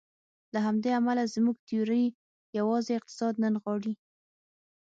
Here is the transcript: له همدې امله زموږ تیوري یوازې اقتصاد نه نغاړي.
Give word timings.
له 0.53 0.59
همدې 0.65 0.89
امله 0.99 1.23
زموږ 1.35 1.57
تیوري 1.67 2.05
یوازې 2.59 2.91
اقتصاد 2.99 3.33
نه 3.43 3.47
نغاړي. 3.53 3.93